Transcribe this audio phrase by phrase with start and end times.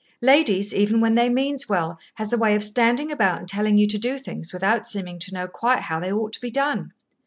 [0.23, 3.85] Ladies, even when they means well, has a way of standing about and telling you
[3.85, 6.93] to do things without seeming to know quite how they ought to be done.